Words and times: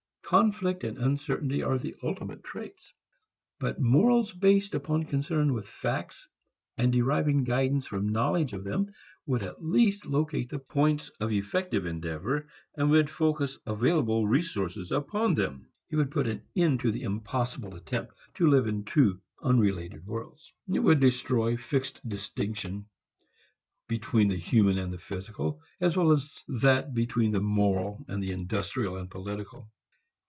Conflict 0.33 0.85
and 0.85 0.97
uncertainty 0.97 1.61
are 1.61 1.77
ultimate 2.03 2.41
traits. 2.41 2.93
But 3.59 3.81
morals 3.81 4.31
based 4.31 4.73
upon 4.73 5.03
concern 5.03 5.51
with 5.51 5.67
facts 5.67 6.25
and 6.77 6.89
deriving 6.89 7.43
guidance 7.43 7.85
from 7.85 8.07
knowledge 8.07 8.53
of 8.53 8.63
them 8.63 8.93
would 9.25 9.43
at 9.43 9.61
least 9.61 10.05
locate 10.05 10.47
the 10.47 10.59
points 10.59 11.09
of 11.19 11.33
effective 11.33 11.85
endeavor 11.85 12.47
and 12.77 12.89
would 12.91 13.09
focus 13.09 13.59
available 13.65 14.25
resources 14.25 14.89
upon 14.93 15.35
them. 15.35 15.67
It 15.89 15.97
would 15.97 16.11
put 16.11 16.29
an 16.29 16.43
end 16.55 16.79
to 16.79 16.93
the 16.93 17.03
impossible 17.03 17.75
attempt 17.75 18.13
to 18.35 18.47
live 18.47 18.67
in 18.67 18.85
two 18.85 19.19
unrelated 19.43 20.05
worlds. 20.07 20.53
It 20.73 20.79
would 20.79 21.01
destroy 21.01 21.57
fixed 21.57 22.07
distinction 22.07 22.85
between 23.89 24.29
the 24.29 24.37
human 24.39 24.77
and 24.77 24.93
the 24.93 24.97
physical, 24.97 25.59
as 25.81 25.97
well 25.97 26.09
as 26.13 26.41
that 26.47 26.93
between 26.93 27.33
the 27.33 27.41
moral 27.41 28.05
and 28.07 28.23
the 28.23 28.31
industrial 28.31 28.95
and 28.95 29.11
political. 29.11 29.69